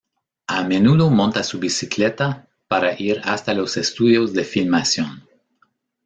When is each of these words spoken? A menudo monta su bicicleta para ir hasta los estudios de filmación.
A 0.47 0.63
menudo 0.63 1.11
monta 1.11 1.43
su 1.43 1.59
bicicleta 1.59 2.47
para 2.67 2.99
ir 2.99 3.21
hasta 3.23 3.53
los 3.53 3.77
estudios 3.77 4.33
de 4.33 4.43
filmación. 4.43 5.27